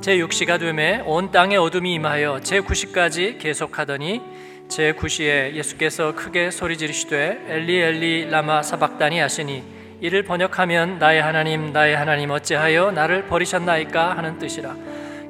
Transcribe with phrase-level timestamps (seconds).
[0.00, 4.22] 제6시가 되매 온 땅에 어둠이 임하여 제9시까지 계속하더니
[4.68, 9.62] 제9시에 예수께서 크게 소리 지르시되 엘리 엘리 라마 사박다니 하시니
[10.00, 14.74] 이를 번역하면 나의 하나님 나의 하나님 어찌하여 나를 버리셨나이까 하는 뜻이라.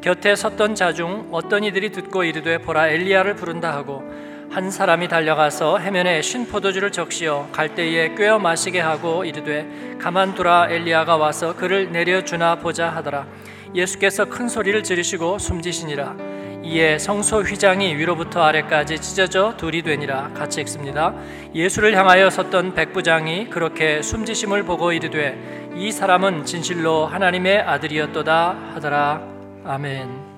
[0.00, 4.04] 곁에 섰던 자 중 어떤 이들이 듣고 이르되 보라 엘리야를 부른다 하고
[4.50, 9.66] 한 사람이 달려가서 해면에 신 포도주를 적시어 갈대에 꿰어 마시게 하고 이르되
[10.00, 13.26] 가만두라 엘리야가 와서 그를 내려주나 보자 하더라
[13.74, 16.16] 예수께서 큰 소리를 지르시고 숨지시니라.
[16.62, 20.32] 이에 성소 휘장이 위로부터 아래까지 찢어져 둘이 되니라.
[20.34, 21.14] 같이 읽습니다.
[21.54, 29.22] 예수를 향하여 섰던 백부장이 그렇게 숨지심을 보고 이르되 이 사람은 진실로 하나님의 아들이었도다 하더라.
[29.64, 30.30] 아멘.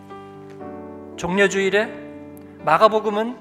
[1.17, 1.93] 종려주일에
[2.61, 3.37] 마가복음은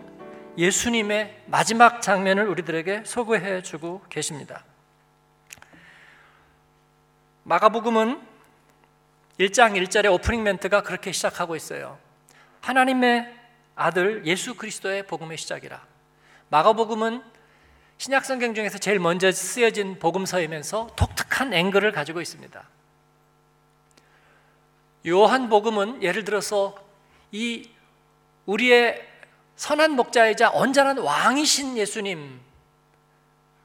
[0.57, 4.63] 예수님의 마지막 장면을 우리들에게 소개해 주고 계십니다.
[7.43, 8.30] 마가복음은
[9.40, 11.98] 1장 1절의 오프닝 멘트가 그렇게 시작하고 있어요.
[12.62, 13.34] 하나님의
[13.76, 15.82] 아들 예수 그리스도의 복음의 시작이라.
[16.49, 17.23] 마가복음은
[17.98, 22.63] 신약 성경 중에서 제일 먼저 쓰여진 복음서이면서 독특한 앵글을 가지고 있습니다.
[25.07, 26.76] 요한 복음은 예를 들어서
[27.32, 27.70] 이
[28.45, 29.07] 우리의
[29.55, 32.40] 선한 목자이자 언짢은 왕이신 예수님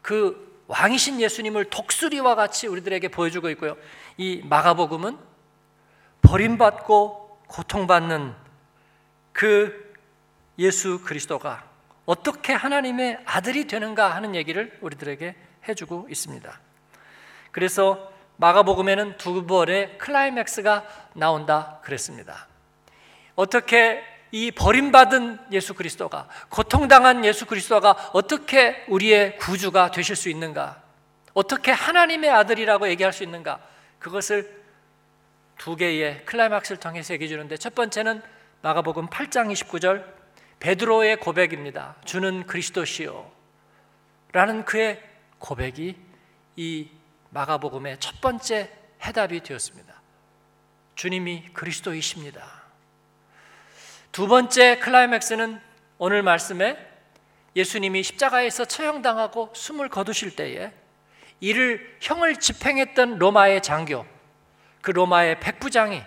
[0.02, 3.76] 그 왕이신 예수님을 독수리와 같이 우리들에게 보여주고 있고요.
[4.16, 5.25] 이 마가복음은
[6.26, 8.34] 버림받고 고통받는
[9.32, 9.94] 그
[10.58, 11.64] 예수 그리스도가
[12.04, 15.34] 어떻게 하나님의 아들이 되는가 하는 얘기를 우리들에게
[15.68, 16.60] 해주고 있습니다.
[17.52, 22.48] 그래서 마가복음에는 두 번의 클라이맥스가 나온다 그랬습니다.
[23.34, 24.02] 어떻게
[24.32, 30.82] 이 버림받은 예수 그리스도가 고통당한 예수 그리스도가 어떻게 우리의 구주가 되실 수 있는가?
[31.34, 33.60] 어떻게 하나님의 아들이라고 얘기할 수 있는가?
[33.98, 34.65] 그것을
[35.58, 38.22] 두 개의 클라이막스를 통해서 얘기해 주는데 첫 번째는
[38.62, 40.04] 마가복음 8장 29절
[40.60, 41.96] 베드로의 고백입니다.
[42.04, 43.30] 주는 그리스도시요.
[44.32, 45.02] 라는 그의
[45.38, 45.96] 고백이
[46.56, 46.90] 이
[47.30, 48.70] 마가복음의 첫 번째
[49.02, 49.94] 해답이 되었습니다.
[50.94, 52.64] 주님이 그리스도이십니다.
[54.12, 55.60] 두 번째 클라이맥스는
[55.98, 56.76] 오늘 말씀에
[57.54, 60.72] 예수님이 십자가에서 처형당하고 숨을 거두실 때에
[61.40, 64.06] 이를 형을 집행했던 로마의 장교
[64.86, 66.00] 그 로마의 백부장이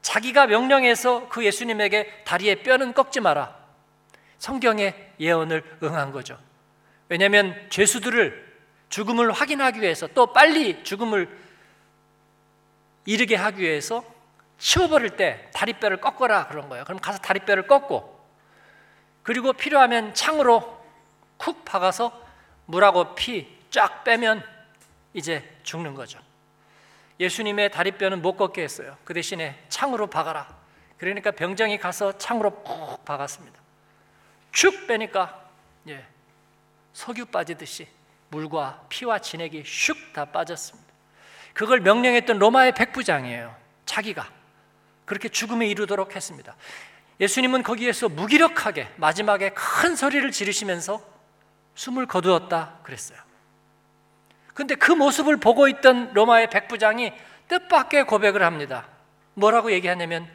[0.00, 3.54] 자기가 명령해서 그 예수님에게 다리에 뼈는 꺾지 마라.
[4.38, 6.38] 성경의 예언을 응한 거죠.
[7.10, 8.56] 왜냐하면 죄수들을
[8.88, 11.28] 죽음을 확인하기 위해서 또 빨리 죽음을
[13.04, 14.02] 이르게 하기 위해서
[14.56, 16.84] 치워버릴 때 다리뼈를 꺾어라 그런 거예요.
[16.84, 18.18] 그럼 가서 다리뼈를 꺾고
[19.22, 20.82] 그리고 필요하면 창으로
[21.36, 22.18] 쿡 박아서
[22.64, 24.42] 물하고 피 쫙 빼면
[25.12, 26.18] 이제 죽는 거죠.
[27.20, 28.96] 예수님의 다리뼈는 못 걷게 했어요.
[29.04, 30.48] 그 대신에 창으로 박아라.
[30.96, 33.60] 그러니까 병정이 가서 창으로 푹 박았습니다.
[34.52, 35.48] 축 빼니까
[35.88, 36.04] 예,
[36.92, 37.86] 석유 빠지듯이
[38.30, 40.90] 물과 피와 진액이 슉 다 빠졌습니다.
[41.52, 43.54] 그걸 명령했던 로마의 백부장이에요.
[43.84, 44.28] 자기가
[45.04, 46.56] 그렇게 죽음에 이르도록 했습니다.
[47.20, 51.04] 예수님은 거기에서 무기력하게 마지막에 큰 소리를 지르시면서
[51.74, 53.18] 숨을 거두었다 그랬어요.
[54.54, 57.12] 근데 그 모습을 보고 있던 로마의 백부장이
[57.48, 58.86] 뜻밖의 고백을 합니다.
[59.34, 60.28] 뭐라고 얘기하냐면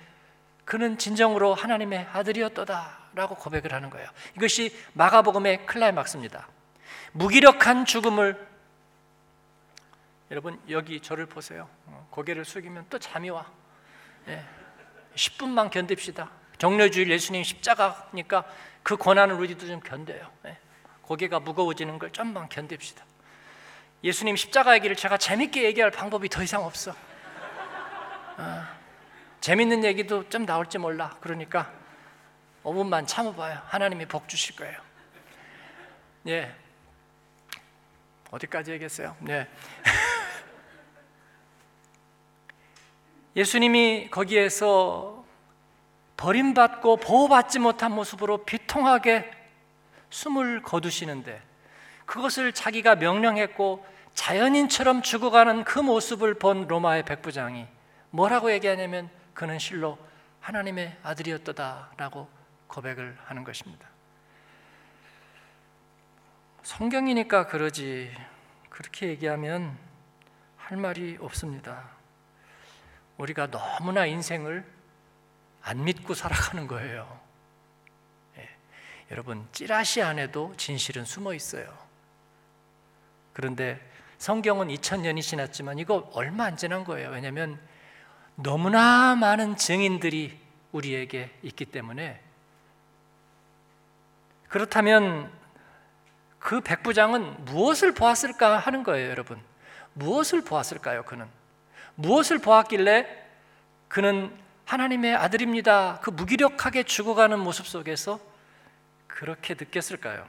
[0.65, 4.09] 그는 진정으로 하나님의 아들이었도다라고 고백을 하는 거예요.
[4.35, 6.47] 이것이 마가복음의 클라이막스입니다.
[7.13, 8.55] 무기력한 죽음을
[10.31, 11.69] 여러분 여기 저를 보세요.
[11.85, 13.45] 어, 고개를 숙이면 또 잠이 와.
[14.27, 14.43] 예.
[15.15, 16.31] 10분만 견딥시다.
[16.57, 18.43] 정례주일 예수님 십자가니까
[18.81, 20.31] 그 고난을 우리도 좀 견뎌요.
[20.45, 20.57] 예.
[21.03, 23.05] 고개가 무거워지는 걸 좀만 견딥시다.
[24.05, 26.91] 예수님 십자가 얘기를 제가 재밌게 얘기할 방법이 더 이상 없어.
[28.37, 28.63] 어,
[29.41, 31.17] 재밌는 얘기도 좀 나올지 몰라.
[31.21, 31.73] 그러니까
[32.63, 33.63] 5분만 참아봐요.
[33.65, 34.77] 하나님이 복 주실 거예요.
[36.27, 36.55] 예.
[38.29, 39.17] 어디까지 얘기했어요?
[39.21, 39.47] 네.
[43.35, 45.25] 예수님이 거기에서
[46.15, 49.31] 버림받고 보호받지 못한 모습으로 비통하게
[50.11, 51.41] 숨을 거두시는데
[52.05, 57.67] 그것을 자기가 명령했고 자연인처럼 죽어가는 그 모습을 본 로마의 백부장이
[58.09, 59.99] 뭐라고 얘기하냐면 그는 실로
[60.39, 62.27] 하나님의 아들이었다라고
[62.67, 63.87] 고백을 하는 것입니다.
[66.63, 68.11] 성경이니까 그러지
[68.69, 69.77] 그렇게 얘기하면
[70.57, 71.89] 할 말이 없습니다.
[73.17, 74.65] 우리가 너무나 인생을
[75.61, 77.19] 안 믿고 살아가는 거예요.
[78.37, 78.49] 예.
[79.11, 81.77] 여러분 찌라시 안에도 진실은 숨어 있어요.
[83.33, 83.79] 그런데
[84.17, 87.09] 성경은 2000년이 지났지만 이거 얼마 안 지난 거예요.
[87.09, 87.59] 왜냐하면
[88.35, 90.39] 너무나 많은 증인들이
[90.71, 92.21] 우리에게 있기 때문에
[94.49, 95.31] 그렇다면
[96.39, 99.41] 그 백부장은 무엇을 보았을까 하는 거예요, 여러분.
[99.93, 101.25] 무엇을 보았을까요, 그는?
[101.95, 103.07] 무엇을 보았길래
[103.87, 104.35] 그는
[104.65, 105.99] 하나님의 아들입니다.
[106.01, 108.19] 그 무기력하게 죽어가는 모습 속에서
[109.07, 110.27] 그렇게 느꼈을까요?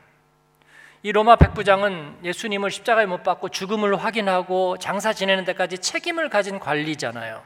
[1.07, 7.45] 이 로마 백부장은 예수님을 십자가에 못 박고 죽음을 확인하고 장사 지내는 데까지 책임을 가진 관리잖아요.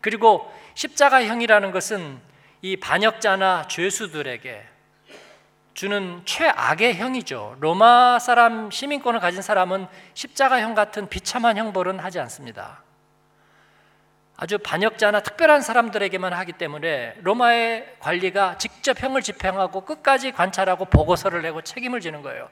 [0.00, 2.18] 그리고 십자가형이라는 것은
[2.62, 4.64] 이 반역자나 죄수들에게
[5.74, 7.58] 주는 최악의 형이죠.
[7.60, 12.82] 로마 사람 시민권을 가진 사람은 십자가형 같은 비참한 형벌은 하지 않습니다.
[14.42, 21.62] 아주 반역자나 특별한 사람들에게만 하기 때문에 로마의 관리가 직접 형을 집행하고 끝까지 관찰하고 보고서를 내고
[21.62, 22.50] 책임을 지는 거예요.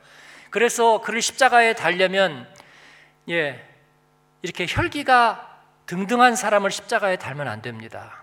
[0.50, 2.46] 그래서 그를 십자가에 달려면
[3.28, 3.60] 예,
[4.42, 8.22] 이렇게 혈기가 등등한 사람을 십자가에 달면 안 됩니다.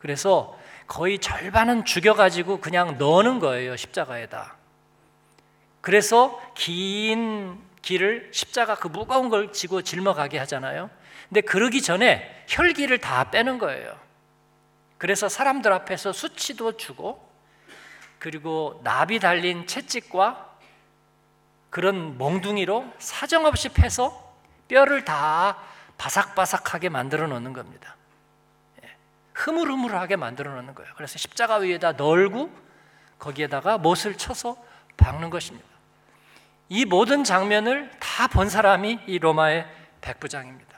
[0.00, 0.58] 그래서
[0.88, 4.56] 거의 절반은 죽여가지고 그냥 넣는 거예요, 십자가에다.
[5.80, 10.90] 그래서 긴 길을 십자가 그 무거운 걸 지고 짊어가게 하잖아요.
[11.30, 13.96] 근데 그러기 전에 혈기를 다 빼는 거예요.
[14.98, 17.26] 그래서 사람들 앞에서 수치도 주고
[18.18, 20.50] 그리고 나비 달린 채찍과
[21.70, 24.34] 그런 몽둥이로 사정없이 패서
[24.68, 25.56] 뼈를 다
[25.96, 27.96] 바삭바삭하게 만들어 놓는 겁니다.
[28.84, 28.90] 예.
[29.34, 30.92] 흐물흐물하게 만들어 놓는 거예요.
[30.96, 32.50] 그래서 십자가 위에다 널고
[33.20, 34.56] 거기에다가 못을 쳐서
[34.96, 35.68] 박는 것입니다.
[36.68, 39.66] 이 모든 장면을 다 본 사람이 이 로마의
[40.00, 40.69] 백부장입니다.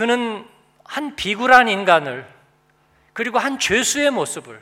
[0.00, 0.48] 그는
[0.82, 2.26] 한 비굴한 인간을
[3.12, 4.58] 그리고 한 죄수의 모습을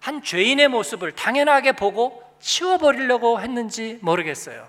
[0.00, 4.66] 한 죄인의 모습을 당연하게 보고 치워버리려고 했는지 모르겠어요.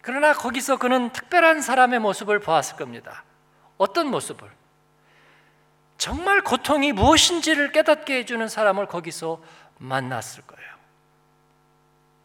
[0.00, 3.24] 그러나 거기서 그는 특별한 사람의 모습을 보았을 겁니다.
[3.78, 4.48] 어떤 모습을?
[5.98, 9.42] 정말 고통이 무엇인지를 깨닫게 해주는 사람을 거기서
[9.78, 10.70] 만났을 거예요.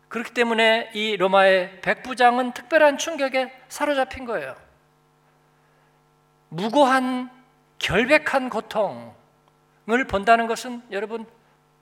[0.09, 4.66] 그렇기 때문에 이 로마의 백부장은 특별한 충격에 사로잡힌 거예요.
[6.49, 7.29] 무고한
[7.79, 11.25] 결백한 고통을 본다는 것은 여러분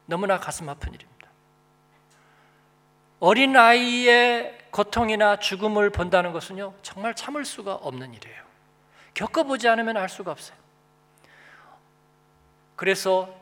[0.06, 1.29] 너무나 가슴 아픈 일입니다.
[3.19, 8.44] 어린 아이의 고통이나 죽음을 본다는 것은요 정말 참을 수가 없는 일이에요.
[9.13, 10.57] 겪어보지 않으면 알 수가 없어요.
[12.75, 13.33] 그래서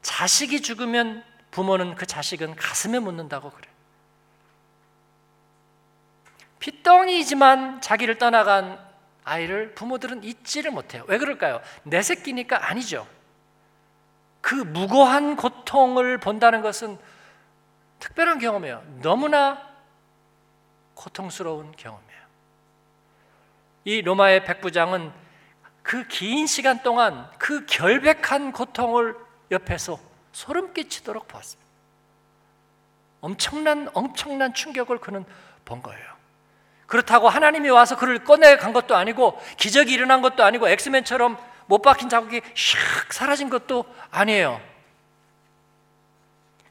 [0.00, 3.68] 자식이 죽으면 부모는 그 자식은 가슴에 묻는다고 그래.
[6.60, 8.87] 피덩이지만 자기를 떠나간
[9.28, 11.04] 아이를 부모들은 잊지를 못해요.
[11.06, 11.60] 왜 그럴까요?
[11.82, 13.06] 내 새끼니까 아니죠.
[14.40, 16.98] 그 무고한 고통을 본다는 것은
[17.98, 18.82] 특별한 경험이에요.
[19.02, 19.68] 너무나
[20.94, 22.18] 고통스러운 경험이에요.
[23.84, 25.12] 이 로마의 백부장은
[25.88, 29.16] 그 긴 시간 동안 그 결백한 고통을
[29.50, 29.98] 옆에서
[30.32, 31.66] 소름 끼치도록 보았습니다.
[33.22, 35.24] 엄청난 엄청난 충격을 그는
[35.64, 36.17] 본 거예요.
[36.88, 42.08] 그렇다고 하나님이 와서 그를 꺼내 간 것도 아니고 기적이 일어난 것도 아니고 엑스맨처럼 못 박힌
[42.08, 44.60] 자국이 샥 사라진 것도 아니에요.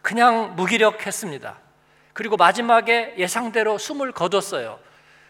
[0.01, 1.57] 그냥 무기력했습니다.
[2.13, 4.79] 그리고 마지막에 예상대로 숨을 거뒀어요.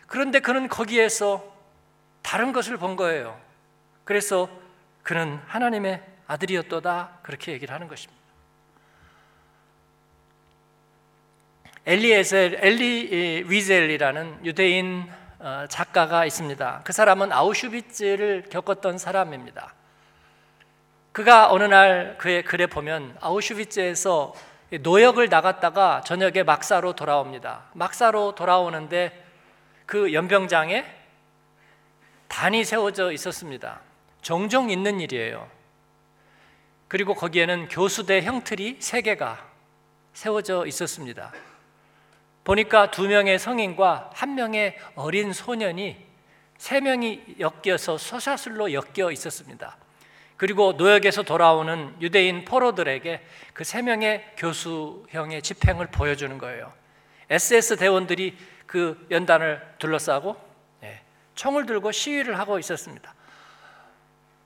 [0.08, 1.44] 그런데 그는 거기에서
[2.22, 3.38] 다른 것을 본 거예요.
[4.06, 4.50] 그래서
[5.04, 8.27] 그는 하나님의 아들이었도다 그렇게 얘기를 하는 것입니다.
[11.88, 16.82] 엘리에셀 엘리 위젤이라는 유대인 어, 작가가 있습니다.
[16.84, 19.74] 그 사람은 아우슈비츠를 겪었던 사람입니다.
[21.14, 24.34] 그가 어느 날 그의 글에 보면 아우슈비츠에서
[24.82, 27.68] 노역을 나갔다가 저녁에 막사로 돌아옵니다.
[27.72, 29.24] 막사로 돌아오는데
[29.86, 30.84] 그 연병장에
[32.28, 33.80] 단이 세워져 있었습니다.
[34.22, 35.50] 종종 있는 일이에요.
[36.90, 39.40] 그리고 거기에는 교수대 형틀이 세 개가
[40.12, 41.32] 세워져 있었습니다.
[42.48, 45.98] 보니까 두 명의 성인과 한 명의 어린 소년이
[46.58, 49.76] 세 명이 엮여서 쇠사슬로 엮여 있었습니다.
[50.38, 53.22] 그리고 노역에서 돌아오는 유대인 포로들에게
[53.54, 56.72] 그 세 명의 교수형의 집행을 보여주는 거예요.
[57.30, 60.38] SS 대원들이 그 연단을 둘러싸고
[60.84, 61.02] 예,
[61.36, 63.14] 총을 들고 시위를 하고 있었습니다.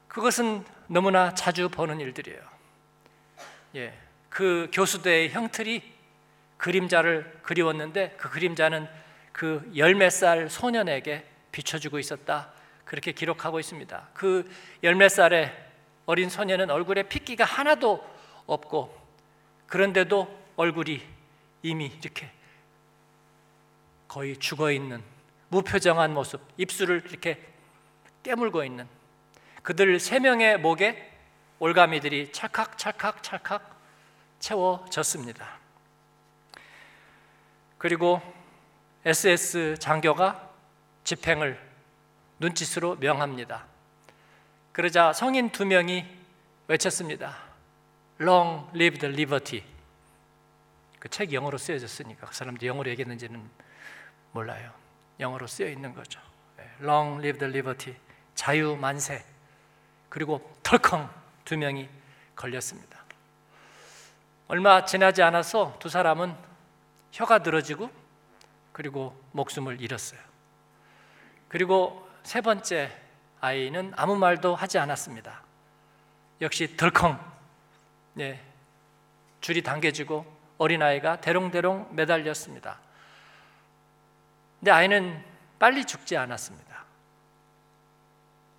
[0.07, 2.41] 그것은 너무나 자주 보는 일들이에요.
[3.75, 3.93] 예,
[4.27, 6.00] 그 교수대의 형틀이
[6.61, 8.87] 그림자를 그리웠는데 그 그림자는
[9.31, 12.51] 그 열 몇 살 소년에게 비춰주고 있었다.
[12.85, 14.09] 그렇게 기록하고 있습니다.
[14.13, 14.47] 그
[14.83, 15.51] 열 몇 살의
[16.05, 18.05] 어린 소년은 얼굴에 핏기가 하나도
[18.45, 18.95] 없고
[19.67, 21.01] 그런데도 얼굴이
[21.63, 22.29] 이미 이렇게
[24.07, 25.01] 거의 죽어 있는
[25.49, 27.43] 무표정한 모습, 입술을 이렇게
[28.23, 28.87] 깨물고 있는
[29.63, 31.11] 그들 세 명의 목에
[31.59, 33.81] 올가미들이 찰칵 찰칵 찰칵
[34.39, 35.60] 채워졌습니다.
[37.81, 38.21] 그리고
[39.05, 40.49] SS 장교가
[41.03, 41.59] 집행을
[42.37, 43.65] 눈짓으로 명합니다.
[44.71, 46.05] 그러자 성인 두 명이
[46.67, 47.35] 외쳤습니다.
[48.19, 49.63] Long live the liberty.
[50.99, 53.49] 그 책 영어로 쓰여졌으니까 그 사람들이 영어로 얘기했는지는
[54.31, 54.71] 몰라요.
[55.19, 56.19] 영어로 쓰여 있는 거죠.
[56.57, 57.97] 네, Long live the liberty.
[58.35, 59.25] 자유 만세.
[60.07, 61.09] 그리고 털컹
[61.45, 61.89] 두 명이
[62.35, 63.03] 걸렸습니다.
[64.49, 66.50] 얼마 지나지 않아서 두 사람은
[67.11, 67.89] 혀가 늘어지고
[68.71, 70.19] 그리고 목숨을 잃었어요.
[71.47, 72.91] 그리고 세 번째
[73.39, 75.41] 아이는 아무 말도 하지 않았습니다.
[76.41, 77.19] 역시 덜컹
[78.13, 78.41] 네,
[79.41, 80.25] 줄이 당겨지고
[80.57, 82.79] 어린아이가 대롱대롱 매달렸습니다.
[84.59, 85.23] 근데 아이는
[85.59, 86.71] 빨리 죽지 않았습니다.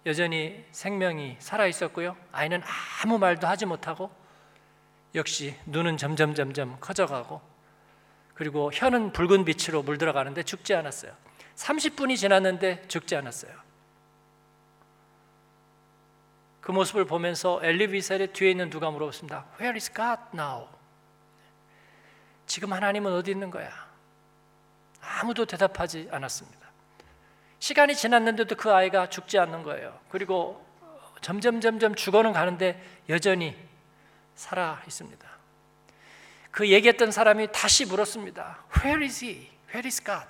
[0.05, 2.17] 여전히 생명이 살아 있었고요.
[2.33, 2.61] 아이는
[3.03, 4.11] 아무 말도 하지 못하고
[5.15, 7.52] 역시 눈은 점점 점점 커져가고
[8.35, 11.13] 그리고 혀는 붉은 빛으로 물들어가는데 죽지 않았어요.
[11.57, 13.53] 30분이 지났는데 죽지 않았어요.
[16.61, 19.47] 그 모습을 보면서 엘리 비셀의 뒤에 있는 누가 물어봤습니다.
[19.61, 20.69] Where is God now?
[22.47, 23.71] 지금 하나님은 어디 있는 거야?
[25.01, 26.61] 아무도 대답하지 않았습니다.
[27.59, 29.99] 시간이 지났는데도 그 아이가 죽지 않는 거예요.
[30.09, 30.65] 그리고
[31.21, 33.57] 점점 점점 죽어는 가는데 여전히
[34.35, 35.29] 살아 있습니다.
[36.53, 38.65] 그 얘기했던 사람이 다시 물었습니다.
[38.77, 39.51] Where is he?
[39.71, 40.27] Where is God?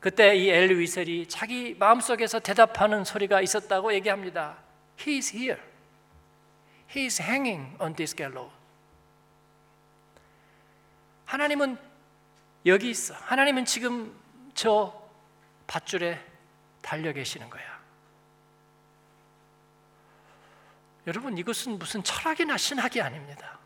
[0.00, 4.56] 그때 이 엘리 위셀이 자기 마음속에서 대답하는 소리가 있었다고 얘기합니다.
[4.98, 5.60] He is here.
[6.90, 8.52] He is hanging on this gallows.
[11.26, 11.76] 하나님은
[12.64, 13.14] 여기 있어.
[13.14, 14.18] 하나님은 지금
[14.54, 14.98] 저
[15.66, 16.18] 밧줄에
[16.80, 17.78] 달려 계시는 거야.
[21.06, 23.58] 여러분 이것은 무슨 철학이나 신학이 아닙니다.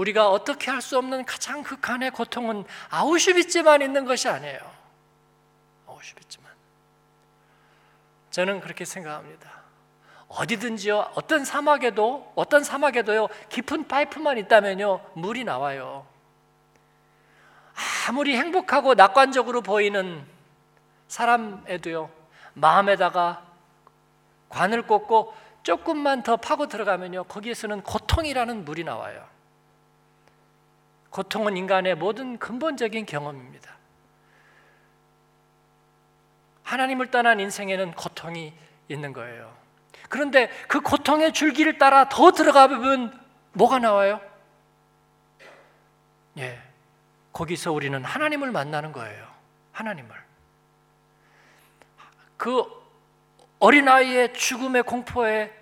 [0.00, 4.58] 우리가 어떻게 할 수 없는 가장 극한의 고통은 아우슈비츠만 있는 것이 아니에요.
[5.86, 6.50] 아우슈비츠만.
[8.30, 9.50] 저는 그렇게 생각합니다.
[10.28, 16.06] 어디든지요, 어떤 사막에도, 어떤 사막에도요, 깊은 파이프만 있다면요, 물이 나와요.
[18.08, 20.24] 아무리 행복하고 낙관적으로 보이는
[21.08, 22.10] 사람에도요,
[22.54, 23.44] 마음에다가
[24.48, 29.39] 관을 꽂고 조금만 더 파고 들어가면요, 거기에서는 고통이라는 물이 나와요.
[31.10, 33.70] 고통은 인간의 모든 근본적인 경험입니다.
[36.62, 38.52] 하나님을 떠난 인생에는 고통이
[38.88, 39.52] 있는 거예요.
[40.08, 43.18] 그런데 그 고통의 줄기를 따라 더 들어가 보면
[43.52, 44.20] 뭐가 나와요?
[46.38, 46.60] 예.
[47.32, 49.28] 거기서 우리는 하나님을 만나는 거예요.
[49.72, 50.16] 하나님을.
[52.36, 52.64] 그
[53.58, 55.52] 어린아이의 죽음의 공포에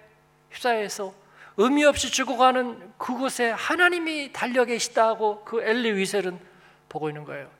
[0.50, 1.12] 휩싸여서
[1.58, 6.38] 의미 없이 죽어가는 그곳에 하나님이 달려 계시다고 그 엘리 위셀은
[6.88, 7.50] 보고 있는 거예요.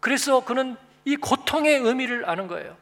[0.00, 2.76] 그래서 그는 이 고통의 의미를 아는 거예요.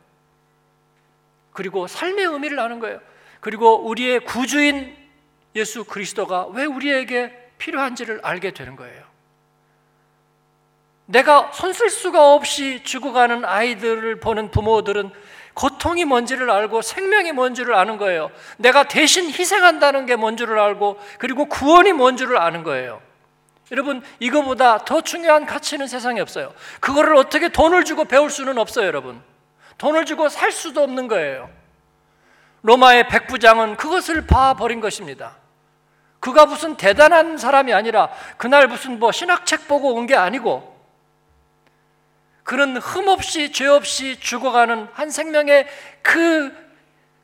[1.52, 3.00] 그리고 삶의 의미를 아는 거예요.
[3.40, 4.96] 그리고 우리의 구주인
[5.54, 9.06] 예수 그리스도가 왜 우리에게 필요한지를 알게 되는 거예요.
[11.06, 15.12] 내가 손쓸 수가 없이 죽어가는 아이들을 보는 부모들은
[15.56, 18.30] 고통이 뭔지를 알고 생명이 뭔지를 아는 거예요.
[18.58, 23.00] 내가 대신 희생한다는 게 뭔지를 알고 그리고 구원이 뭔지를 아는 거예요.
[23.72, 26.52] 여러분 이거보다 더 중요한 가치는 세상에 없어요.
[26.80, 29.22] 그거를 어떻게 돈을 주고 배울 수는 없어요, 여러분.
[29.78, 31.48] 돈을 주고 살 수도 없는 거예요.
[32.60, 35.36] 로마의 백부장은 그것을 봐버린 것입니다.
[36.20, 40.75] 그가 무슨 대단한 사람이 아니라 그날 무슨 뭐 신학책 보고 온 게 아니고
[42.46, 45.66] 그런 흠 없이 죄 없이 죽어가는 한 생명의
[46.00, 46.56] 그,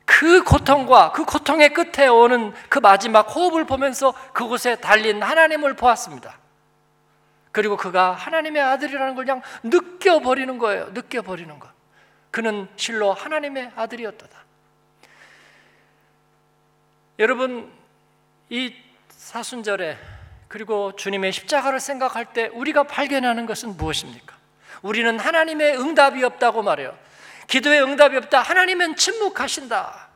[0.03, 6.37] 그 고통과 그 고통의 끝에 오는 그 마지막 호흡을 보면서 그곳에 달린 하나님을 보았습니다.
[7.53, 10.89] 그리고 그가 하나님의 아들이라는 걸 그냥 느껴버리는 거예요.
[10.89, 11.69] 느껴버리는 것.
[12.29, 14.27] 그는 실로 하나님의 아들이었다.
[17.19, 17.71] 여러분,
[18.49, 18.75] 이
[19.07, 19.97] 사순절에
[20.49, 24.42] 그리고 주님의 십자가를 생각할 때 우리가 발견하는 것은 무엇입니까?
[24.83, 26.97] 우리는 하나님의 응답이 없다고 말해요.
[27.47, 28.41] 기도의 응답이 없다.
[28.41, 30.09] 하나님은 침묵하신다.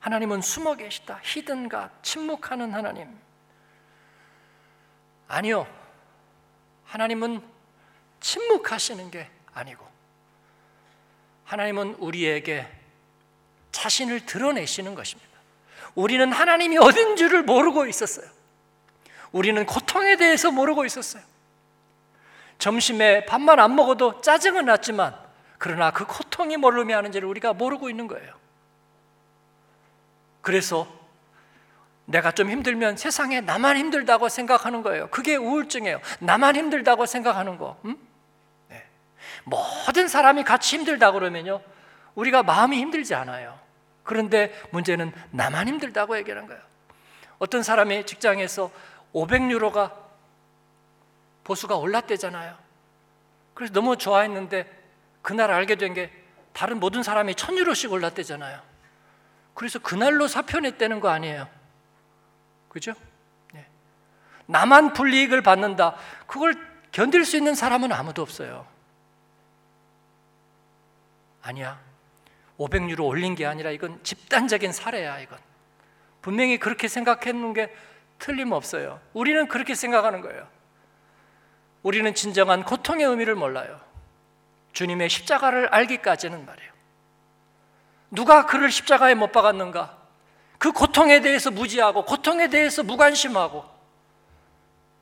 [0.00, 1.20] 하나님은 숨어 계시다.
[1.22, 3.18] 히든가 침묵하는 하나님.
[5.28, 5.66] 아니요.
[6.84, 7.42] 하나님은
[8.20, 9.86] 침묵하시는 게 아니고
[11.44, 12.66] 하나님은 우리에게
[13.72, 15.30] 자신을 드러내시는 것입니다.
[15.94, 18.30] 우리는 하나님이 어딘 줄을 모르고 있었어요.
[19.36, 21.22] 우리는 고통에 대해서 모르고 있었어요.
[22.58, 25.14] 점심에 밥만 안 먹어도 짜증은 났지만
[25.58, 28.32] 그러나 그 고통이 뭘로 미하는지를 우리가 모르고 있는 거예요.
[30.40, 30.88] 그래서
[32.06, 35.10] 내가 좀 힘들면 세상에 나만 힘들다고 생각하는 거예요.
[35.10, 36.00] 그게 우울증이에요.
[36.20, 37.78] 나만 힘들다고 생각하는 거.
[37.84, 37.98] 음?
[38.68, 38.86] 네.
[39.44, 41.60] 모든 사람이 같이 힘들다 그러면요.
[42.14, 43.58] 우리가 마음이 힘들지 않아요.
[44.02, 46.62] 그런데 문제는 나만 힘들다고 얘기하는 거예요.
[47.38, 48.70] 어떤 사람이 직장에서
[49.16, 49.92] 500유로가
[51.44, 52.56] 보수가 올랐대잖아요.
[53.54, 54.70] 그래서 너무 좋아했는데
[55.22, 56.12] 그날 알게 된 게
[56.52, 58.60] 다른 모든 사람이 1000유로씩 올랐대잖아요.
[59.54, 61.48] 그래서 그날로 사표 냈다는 거 아니에요.
[62.70, 62.94] 그죠?
[63.52, 63.66] 네.
[64.46, 65.96] 나만 불이익을 받는다.
[66.26, 66.54] 그걸
[66.92, 68.66] 견딜 수 있는 사람은 아무도 없어요.
[71.42, 71.78] 아니야.
[72.58, 75.38] 500유로 올린 게 아니라 이건 집단적인 사례야, 이건.
[76.22, 77.74] 분명히 그렇게 생각했는 게
[78.18, 79.00] 틀림없어요.
[79.12, 80.46] 우리는 그렇게 생각하는 거예요.
[81.82, 83.80] 우리는 진정한 고통의 의미를 몰라요.
[84.72, 86.72] 주님의 십자가를 알기까지는 말이에요.
[88.10, 89.96] 누가 그를 십자가에 못 박았는가?
[90.58, 93.64] 그 고통에 대해서 무지하고 고통에 대해서 무관심하고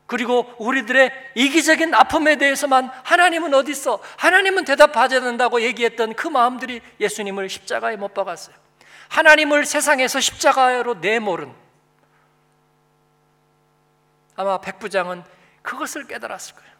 [0.06, 4.00] 그리고 우리들의 이기적인 아픔에 대해서만 하나님은 어디 있어?
[4.18, 8.54] 하나님은 대답하셔야 된다고 얘기했던 그 마음들이 예수님을 십자가에 못 박았어요.
[9.08, 11.63] 하나님을 세상에서 십자가로 내몰은
[14.36, 15.22] 아마 백부장은
[15.62, 16.74] 그것을 깨달았을 거예요.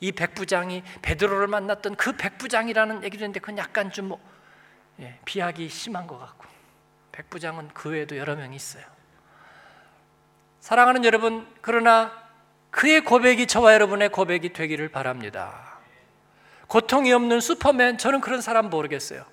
[0.00, 4.20] 이 백부장이 베드로를 만났던 그 백부장이라는 얘기를 했는데 그건 약간 좀 뭐,
[5.00, 6.46] 예, 비하기 심한 것 같고
[7.12, 8.84] 백부장은 그 외에도 여러 명이 있어요.
[10.60, 12.12] 사랑하는 여러분, 그러나
[12.70, 15.78] 그의 고백이 저와 여러분의 고백이 되기를 바랍니다.
[16.66, 19.24] 고통이 없는 슈퍼맨, 저는 그런 사람 모르겠어요.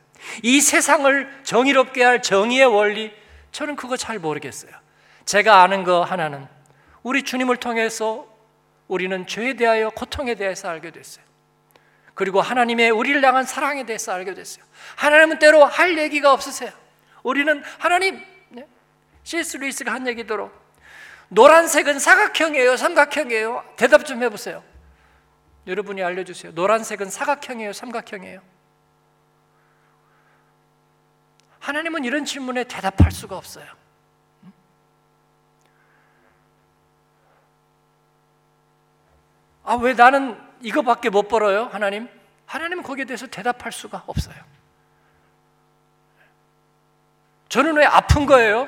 [0.44, 3.12] 이 세상을 정의롭게 할 정의의 원리,
[3.52, 4.83] 저는 그거 잘 모르겠어요.
[5.26, 6.48] 제가 아는 거 하나는
[7.02, 8.28] 우리 주님을 통해서
[8.88, 11.26] 우리는 죄에 대하여 고통에 대해서 알게 됐어요.
[12.14, 14.64] 그리고 하나님의 우리를 향한 사랑에 대해서 알게 됐어요.
[14.96, 16.72] 하나님은 때로 할 얘기가 없으세요.
[17.24, 18.68] 우리는 하나님, 네?
[19.24, 19.58] C.S.
[19.58, 20.52] 루이스가 한 얘기대로
[21.30, 23.64] 노란색은 사각형이에요, 삼각형이에요?
[23.78, 24.64] 대답 좀 해보세요.
[25.66, 26.52] 여러분이 알려주세요.
[26.52, 28.42] 노란색은 사각형이에요, 삼각형이에요?
[31.60, 33.66] 하나님은 이런 질문에 대답할 수가 없어요.
[39.64, 41.66] 아, 왜 나는 이거밖에 못 벌어요?
[41.66, 42.10] 하나님?
[42.46, 44.36] 하나님은 거기에 대해서 대답할 수가 없어요.
[47.50, 48.68] 저는 왜 아픈 거예요?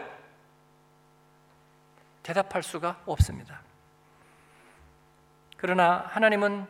[2.24, 3.62] 대답할 수가 없습니다.
[5.58, 6.68] 그러나 하나님은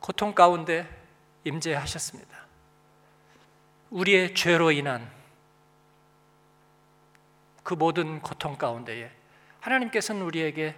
[0.00, 0.88] 고통 가운데
[1.44, 2.44] 임재하셨습니다.
[3.90, 5.10] 우리의 죄로 인한
[7.62, 9.10] 그 모든 고통 가운데에
[9.60, 10.74] 하나님께서는 우리에게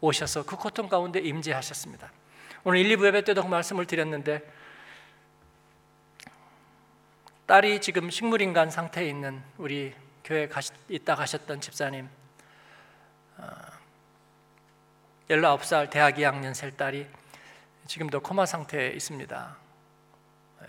[0.00, 2.10] 오셔서 그 고통 가운데 임재하셨습니다.
[2.64, 4.42] 오늘 1, 2부 예배 때도 그 말씀을 드렸는데
[7.46, 12.08] 딸이 지금 식물인간 상태에 있는 우리 교회 가시, 있다 가셨던 집사님
[15.28, 17.06] 19살 어, 대학 2학년 셀 딸이
[17.86, 19.56] 지금도 코마 상태에 있습니다.
[20.60, 20.66] 네.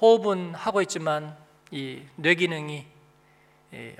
[0.00, 1.36] 호흡은 하고 있지만
[1.70, 2.86] 이 뇌 기능이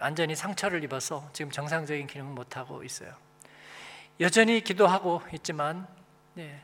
[0.01, 3.24] 완전히 상처를 입어서 지금 정상적인 기능을 못 하고 있어요.
[4.21, 5.87] 여전히 기도하고 있지만
[6.35, 6.63] 네.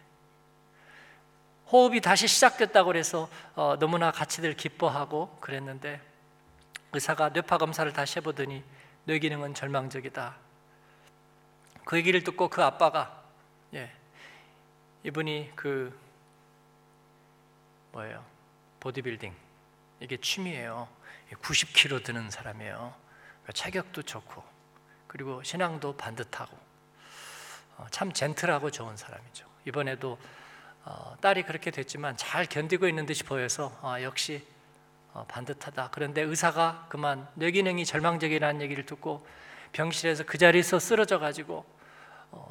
[1.70, 6.00] 호흡이 다시 시작됐다고 그래서 어, 너무나 같이들 기뻐하고 그랬는데
[6.92, 8.62] 의사가 뇌파 검사를 다시 해보더니
[9.04, 10.36] 뇌 기능은 절망적이다.
[11.84, 13.22] 그 얘기를 듣고 그 아빠가
[13.74, 13.90] 예,
[15.04, 15.96] 이분이 그
[17.92, 18.24] 뭐예요?
[18.80, 19.34] 보디빌딩
[20.00, 20.88] 이게 취미예요.
[21.42, 22.94] 90kg 드는 사람이에요.
[23.54, 24.42] 체격도 좋고
[25.06, 26.69] 그리고 신앙도 반듯하고 어,
[27.90, 29.46] 참 젠틀하고 좋은 사람이죠.
[29.66, 30.18] 이번에도
[30.84, 34.46] 어, 딸이 그렇게 됐지만 잘 견디고 있는 듯이 보여서 아, 역시
[35.12, 35.90] 어, 반듯하다.
[35.92, 39.26] 그런데 의사가 그만 뇌기능이 절망적이라는 얘기를 듣고
[39.72, 41.64] 병실에서 그 자리에서 쓰러져 가지고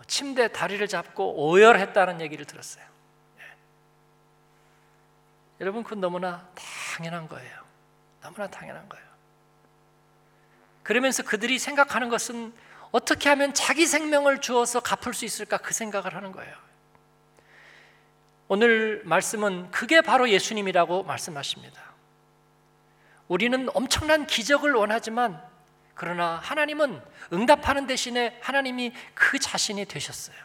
[0.08, 2.84] 침대 다리를 잡고 오열했다는 얘기를 들었어요.
[3.40, 3.44] 예.
[5.62, 6.48] 여러분 그건 너무나
[6.96, 7.60] 당연한 거예요.
[8.22, 9.06] 너무나 당연한 거예요.
[10.84, 12.54] 그러면서 그들이 생각하는 것은
[12.92, 16.56] 어떻게 하면 자기 생명을 주어서 갚을 수 있을까 그 생각을 하는 거예요.
[18.48, 21.82] 오늘 말씀은 그게 바로 예수님이라고 말씀하십니다.
[23.28, 25.40] 우리는 엄청난 기적을 원하지만
[25.94, 27.00] 그러나 하나님은
[27.32, 30.36] 응답하는 대신에 하나님이 그 자신이 되셨어요.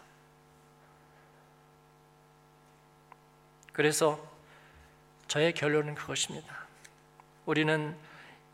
[3.73, 4.21] 그래서
[5.27, 6.55] 저의 결론은 그것입니다.
[7.47, 7.97] 우리는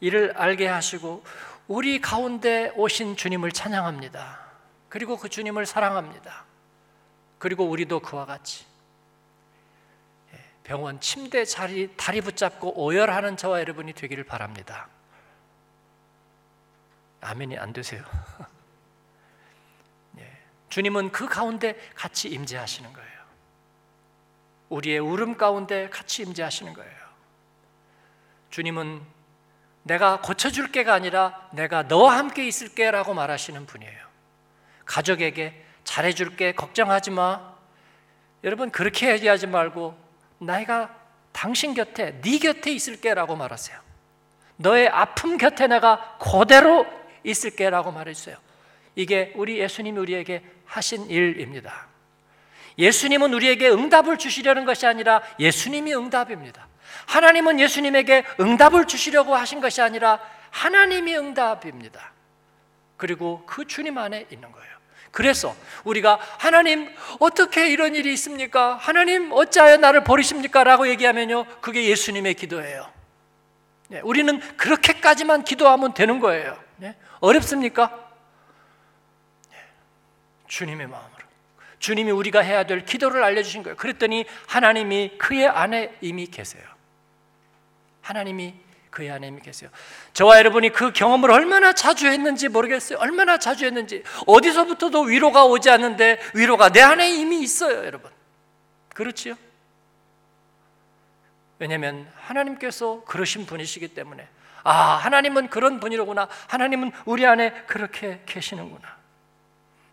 [0.00, 1.24] 이를 알게 하시고
[1.70, 4.40] 우리 가운데 오신 주님을 찬양합니다.
[4.88, 6.44] 그리고 그 주님을 사랑합니다.
[7.38, 8.66] 그리고 우리도 그와 같이
[10.34, 14.88] 예, 병원 침대 자리 다리 붙잡고 오열하는 저와 여러분이 되기를 바랍니다.
[17.20, 18.02] 아멘이 안 되세요.
[20.18, 20.28] 예,
[20.70, 23.20] 주님은 그 가운데 같이 임재하시는 거예요.
[24.70, 26.98] 우리의 울음 가운데 같이 임재하시는 거예요.
[28.50, 29.19] 주님은
[29.82, 33.98] 내가 고쳐줄게가 아니라 내가 너와 함께 있을게라고 말하시는 분이에요.
[34.84, 37.54] 가족에게 잘해줄게 걱정하지 마.
[38.44, 39.96] 여러분 그렇게 얘기하지 말고
[40.38, 40.94] 내가
[41.32, 43.78] 당신 곁에 네 곁에 있을게라고 말하세요.
[44.56, 46.86] 너의 아픔 곁에 내가 그대로
[47.24, 48.36] 있을게라고 말해주세요.
[48.96, 51.88] 이게 우리 예수님이 우리에게 하신 일입니다.
[52.78, 56.66] 예수님은 우리에게 응답을 주시려는 것이 아니라 예수님이 응답입니다.
[57.06, 62.12] 하나님은 예수님에게 응답을 주시려고 하신 것이 아니라 하나님이 응답입니다.
[62.96, 64.70] 그리고 그 주님 안에 있는 거예요.
[65.10, 68.76] 그래서 우리가 하나님 어떻게 이런 일이 있습니까?
[68.76, 70.62] 하나님 어찌하여 나를 버리십니까?
[70.64, 71.46] 라고 얘기하면요.
[71.60, 72.90] 그게 예수님의 기도예요.
[73.88, 76.56] 네, 우리는 그렇게까지만 기도하면 되는 거예요.
[76.76, 77.90] 네, 어렵습니까?
[79.50, 79.56] 네,
[80.46, 81.20] 주님의 마음으로.
[81.80, 83.76] 주님이 우리가 해야 될 기도를 알려주신 거예요.
[83.76, 86.62] 그랬더니 하나님이 그의 안에 이미 계세요.
[88.10, 88.54] 하나님이
[88.90, 89.70] 그의 안에 계세요.
[90.14, 92.98] 저와 여러분이 그 경험을 얼마나 자주 했는지 모르겠어요.
[92.98, 98.10] 얼마나 자주 했는지 어디서부터도 위로가 오지 않는데 위로가 내 안에 이미 있어요, 여러분.
[98.94, 99.36] 그렇지요?
[101.60, 104.26] 왜냐하면 하나님께서 그러신 분이시기 때문에
[104.64, 106.28] 아 하나님은 그런 분이로구나.
[106.48, 108.99] 하나님은 우리 안에 그렇게 계시는구나.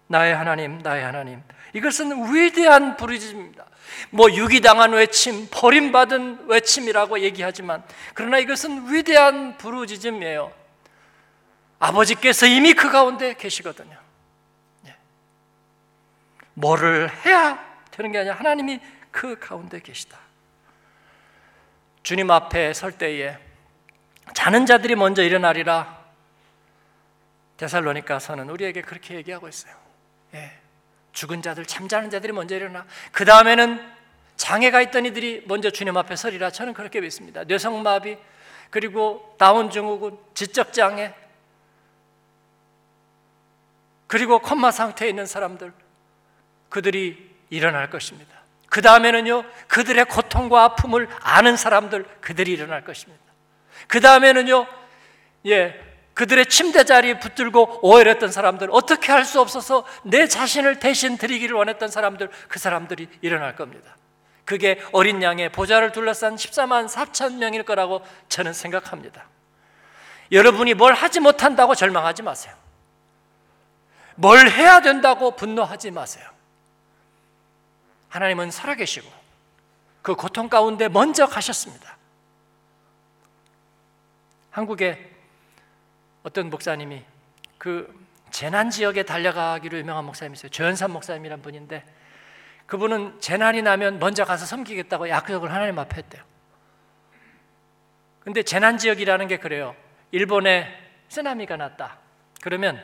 [0.08, 1.42] 나의 하나님, 나의 하나님.
[1.74, 3.66] 이것은 위대한 부르짖음입니다.
[4.10, 10.52] 뭐 유기당한 외침, 버림받은 외침이라고 얘기하지만 그러나 이것은 위대한 부르짖음이에요.
[11.80, 13.98] 아버지께서 이미 그 가운데 계시거든요.
[14.88, 14.96] 예.
[16.54, 18.80] 뭐를 해야 되는 게 아니라 하나님이
[19.12, 20.18] 그 가운데 계시다.
[22.04, 23.38] 주님 앞에 설 때에
[24.34, 25.98] 자는 자들이 먼저 일어나리라.
[27.58, 29.87] 데살로니가서는 우리에게 그렇게 얘기하고 있어요.
[30.34, 30.52] 예.
[31.14, 32.86] 죽은 자들, 잠자는 자들이 먼저 일어나.
[33.12, 33.98] 그 다음에는
[34.36, 36.52] 장애가 있던 이들이 먼저 주님 앞에 서리라.
[36.52, 37.44] 저는 그렇게 믿습니다.
[37.44, 38.18] 뇌성마비,
[38.70, 41.14] 그리고 다운 증후군, 지적 장애,
[44.06, 45.74] 그리고 콤마 상태에 있는 사람들,
[46.70, 48.38] 그들이 일어날 것입니다.
[48.70, 53.24] 그 다음에는요, 그들의 고통과 아픔을 아는 사람들, 그들이 일어날 것입니다.
[53.88, 54.68] 그 다음에는요,
[55.48, 55.87] 예,
[56.18, 61.90] 그들의 침대 자리에 붙들고 오해했던 사람들, 어떻게 할 수 없어서 내 자신을 대신 드리기를 원했던
[61.90, 63.96] 사람들, 그 사람들이 일어날 겁니다.
[64.44, 69.28] 그게 어린 양의 보좌를 둘러싼 14만 4천 명일 거라고 저는 생각합니다.
[70.32, 72.56] 여러분이 뭘 하지 못한다고 절망하지 마세요.
[74.16, 76.28] 뭘 해야 된다고 분노하지 마세요.
[78.10, 79.08] 하나님은 살아계시고
[80.02, 81.96] 그 고통 가운데 먼저 가셨습니다.
[84.50, 85.17] 한국에
[86.28, 87.06] 어떤 목사님이
[87.58, 90.50] 그 재난 지역에 달려가기로 유명한 목사님이 있어요.
[90.50, 91.86] 조현삼 목사님이란 분인데
[92.66, 96.22] 그분은 재난이 나면 먼저 가서 섬기겠다고 약속을 하나님 앞에 했대요.
[98.20, 99.74] 근데 재난 지역이라는 게 그래요.
[100.12, 100.68] 일본에
[101.08, 101.98] 쓰나미가 났다.
[102.42, 102.84] 그러면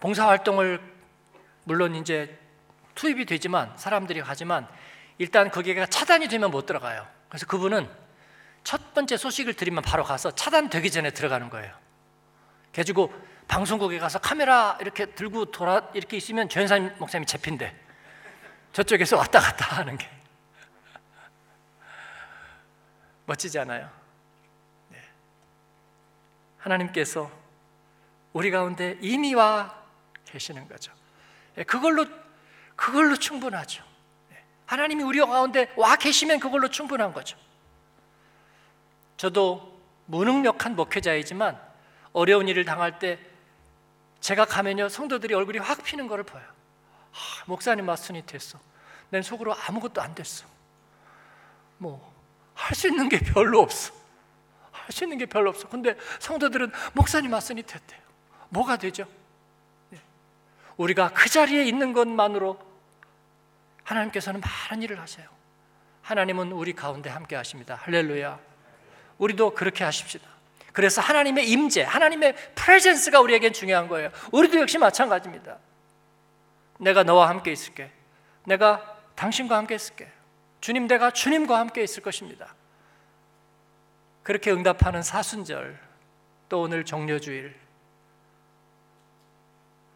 [0.00, 0.80] 봉사 활동을
[1.62, 2.36] 물론 이제
[2.96, 4.66] 투입이 되지만 사람들이 가지만
[5.18, 7.06] 일단 거기가 차단이 되면 못 들어가요.
[7.28, 7.88] 그래서 그분은
[8.64, 11.72] 첫 번째 소식을 들으면 바로 가서 차단되기 전에 들어가는 거예요.
[12.72, 13.12] 그래가지고
[13.46, 17.76] 방송국에 가서 카메라 이렇게 들고 돌아 이렇게 있으면 조현산 목사님이 잡힌대.
[18.72, 20.08] 저쪽에서 왔다 갔다 하는 게
[23.26, 23.88] 멋지지 않아요?
[24.88, 24.98] 네.
[26.58, 27.30] 하나님께서
[28.32, 29.82] 우리 가운데 이미 와
[30.24, 30.92] 계시는 거죠.
[31.54, 32.06] 네, 그걸로
[32.74, 33.84] 그걸로 충분하죠.
[34.30, 34.42] 네.
[34.66, 37.38] 하나님이 우리 가운데 와 계시면 그걸로 충분한 거죠.
[39.16, 41.60] 저도 무능력한 목회자이지만
[42.12, 43.18] 어려운 일을 당할 때
[44.20, 46.44] 제가 가면요 성도들이 얼굴이 확 피는 것을 봐요.
[47.12, 48.58] 아, 목사님 맞으니 됐어.
[49.10, 50.46] 난 속으로 아무것도 안 됐어.
[51.78, 52.14] 뭐
[52.54, 53.92] 할 수 있는 게 별로 없어.
[54.72, 55.68] 할 수 있는 게 별로 없어.
[55.68, 58.00] 근데 성도들은 목사님 맞으니 됐대요.
[58.50, 59.06] 뭐가 되죠?
[59.90, 59.98] 네.
[60.76, 62.58] 우리가 그 자리에 있는 것만으로
[63.82, 65.28] 하나님께서는 많은 일을 하세요.
[66.02, 67.74] 하나님은 우리 가운데 함께 하십니다.
[67.76, 68.38] 할렐루야.
[69.18, 70.26] 우리도 그렇게 하십시다.
[70.72, 74.10] 그래서 하나님의 임재, 하나님의 프레젠스가 우리에겐 중요한 거예요.
[74.32, 75.58] 우리도 역시 마찬가지입니다.
[76.80, 77.90] 내가 너와 함께 있을게.
[78.44, 80.08] 내가 당신과 함께 있을게.
[80.60, 82.54] 주님, 내가 주님과 함께 있을 것입니다.
[84.22, 85.78] 그렇게 응답하는 사순절
[86.48, 87.54] 또 오늘 종료주일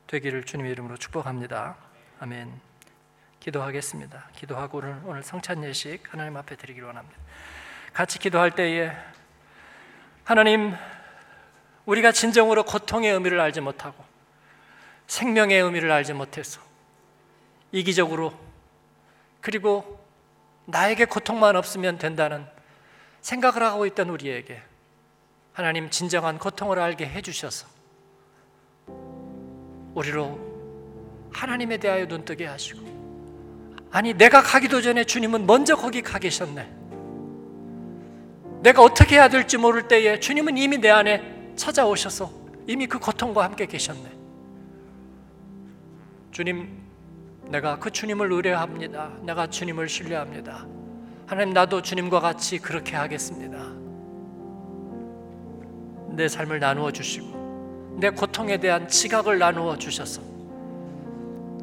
[0.06, 1.76] 되기를 주님의 이름으로 축복합니다.
[2.20, 2.60] 아멘.
[3.40, 4.28] 기도하겠습니다.
[4.34, 7.18] 기도하고 오늘 성찬 예식 하나님 앞에 드리기를 원합니다.
[7.98, 8.92] 같이 기도할 때에
[10.22, 10.72] 하나님
[11.84, 14.04] 우리가 진정으로 고통의 의미를 알지 못하고
[15.08, 16.60] 생명의 의미를 알지 못해서
[17.72, 18.38] 이기적으로
[19.40, 19.98] 그리고
[20.66, 22.46] 나에게 고통만 없으면 된다는
[23.20, 24.62] 생각을 하고 있던 우리에게
[25.52, 27.66] 하나님 진정한 고통을 알게 해주셔서
[29.96, 30.38] 우리로
[31.32, 36.77] 하나님에 대하여 눈뜨게 하시고 아니 내가 가기도 전에 주님은 먼저 거기 가 계셨네
[38.60, 42.30] 내가 어떻게 해야 될지 모를 때에 주님은 이미 내 안에 찾아오셔서
[42.66, 44.12] 이미 그 고통과 함께 계셨네.
[46.30, 46.68] 주님
[47.48, 49.12] 내가 그 주님을 의뢰합니다.
[49.22, 50.66] 내가 주님을 신뢰합니다.
[51.26, 53.58] 하나님 나도 주님과 같이 그렇게 하겠습니다.
[56.10, 60.20] 내 삶을 나누어 주시고 내 고통에 대한 지각을 나누어 주셔서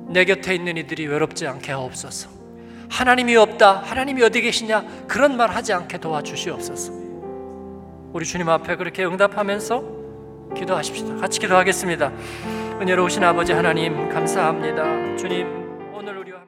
[0.08, 2.44] 내 곁에 있는 이들이 외롭지 않게 하옵소서.
[2.89, 3.82] 하나님이 없다.
[3.86, 4.84] 하나님이 어디 계시냐?
[5.08, 6.93] 그런 말 하지 않게 도와주시옵소서.
[8.13, 9.84] 우리 주님 앞에 그렇게 응답하면서
[10.56, 11.15] 기도하십시다.
[11.15, 12.12] 같이 기도하겠습니다.
[12.82, 15.17] 은혜로우신 아버지 하나님 감사합니다.
[15.17, 15.64] 주님